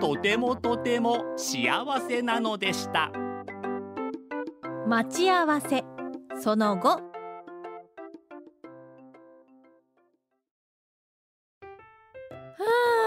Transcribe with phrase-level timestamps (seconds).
[0.00, 3.12] とてもとても幸せなのでした。
[4.86, 5.84] 待ち合わせ。
[6.40, 6.88] その後。
[6.88, 7.00] は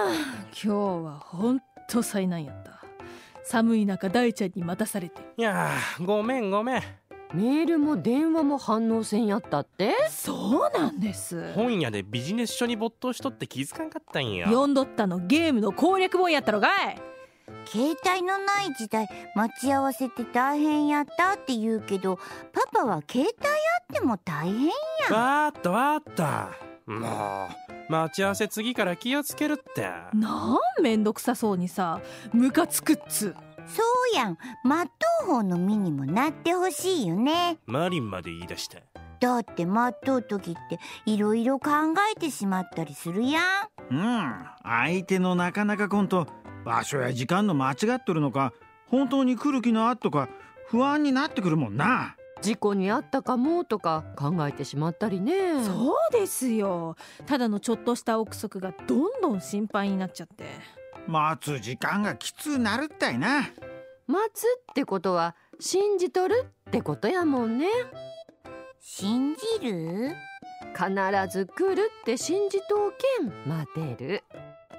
[0.07, 0.13] あ
[0.51, 1.59] 今日はほん
[1.89, 2.83] と災難やった。
[3.43, 5.19] 寒い中大ちゃんに待たされて。
[5.35, 6.81] いやーごめんごめん
[7.33, 9.95] メールも電話も反応せんやったって？
[10.09, 11.53] そうなんです。
[11.53, 14.45] 本屋でビジネス書に没頭しとって気づかんかったんや。
[14.47, 17.01] 読んどったのゲームの攻略本やったろがい？
[17.65, 22.17] 携帯のない時代待ち合わせって大変やったって言うけど
[22.51, 23.49] パパは携帯あ
[23.83, 24.71] っても大変や。
[25.11, 26.91] わーっとわーっと。
[26.91, 27.47] も
[27.89, 29.81] う待ち合わせ次から気をつけるって。
[30.13, 31.99] なんめんどくさそうにさ。
[32.31, 33.33] ムカつくっつ
[33.67, 33.83] そ
[34.13, 34.37] うやん。
[34.63, 37.57] 待っとう方の身にもなってほしいよね。
[37.65, 38.79] マリンまで言い出した
[39.19, 41.71] だって待っとう時っていろいろ考
[42.11, 43.41] えてしまったりするや
[43.89, 43.95] ん。
[43.95, 44.45] うん。
[44.63, 46.27] 相手のなかなかコンと
[46.65, 48.53] 場所や時間の間違っとるのか
[48.87, 50.29] 本当に来る気のあっとか
[50.67, 52.15] 不安になってくるもんな。
[52.41, 55.63] 事故にあったかもとか考えてしまったりね。
[55.63, 56.97] そうですよ。
[57.25, 60.43] ただのちょっとした憶測がどんどん心配になっちゃって
[61.07, 63.41] 待つ時間がきつなるったいな。
[64.07, 67.67] 待つってことは信じとるってことやもんね。
[68.79, 70.11] 信じる？
[70.75, 70.89] 必
[71.31, 74.23] ず来るって信じとうけん待てる。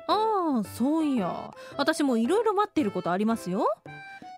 [0.07, 1.55] ああそういや。
[1.79, 3.67] 私もいろいろ待ってることありますよ。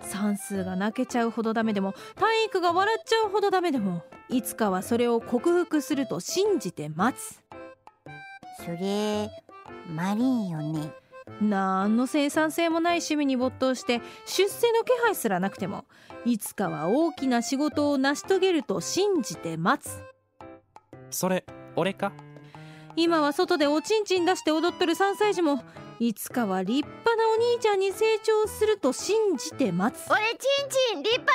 [0.03, 7.43] 算数が泣けちゃうほどダメでも体育が笑っちゃうほどダメでもいつかはそれを克服すると信じて待つ。
[8.65, 9.29] それ
[9.89, 10.93] マリンよね
[11.41, 15.85] なんの生産性もない趣味に没頭して出世の気配すらなくても
[16.25, 20.01] いつかは大きな仕事を成し遂げると信じて待つ。
[21.11, 21.45] それ
[21.77, 22.13] 俺か？
[22.97, 25.63] 今は外でおちんちん出して踊っとる3歳児も
[26.01, 30.11] いつかは立派なお兄ちゃんに成長すると信じて待つ。
[30.11, 30.37] 俺ちん
[30.95, 31.33] ちん立派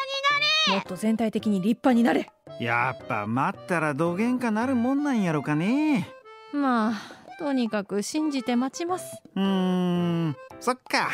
[0.68, 2.31] にもっと全体的に立派になれ。
[2.59, 6.09] やっぱ待ったらどげんかなるもんなんやろかね。
[6.53, 9.19] まあとにかく信じて待ちます。
[9.35, 9.44] うー
[10.29, 11.09] んそっか。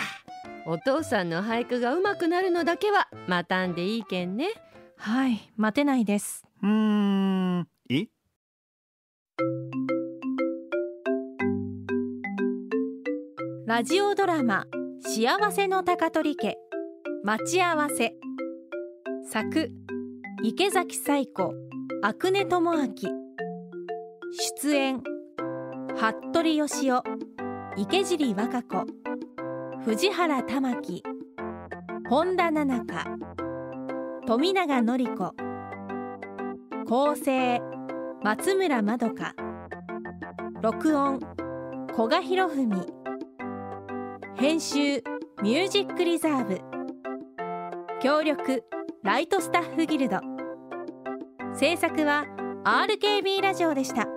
[0.66, 4.50] お父さんの俳句が上手くなるのだけは待たんでいいけんね。
[4.98, 6.46] はい待てないです。
[6.62, 8.08] うーんえ
[13.66, 14.66] ラジオドラマ
[15.00, 16.58] 幸せの高取家。
[17.24, 18.16] 待ち合わせ。
[19.32, 19.72] 作
[20.44, 21.54] 池崎彩子
[22.04, 22.94] 阿久根智明。
[24.62, 25.02] 出演
[26.00, 27.02] 服部義雄
[27.76, 28.86] 池尻和歌子
[29.84, 31.04] 藤原玉樹
[32.08, 33.18] 本田奈々香
[34.28, 35.36] 富永典子
[36.88, 37.60] 構成
[38.24, 39.34] 松村まどか
[40.62, 41.20] 録音
[41.96, 42.86] 古賀博文
[44.36, 45.04] 編集
[45.42, 46.62] ミュージックリザーブ
[48.02, 48.64] 協力
[49.02, 50.20] ライトスタッフギルド。
[51.56, 52.26] 制作は
[52.66, 54.17] RKB ラジオでした。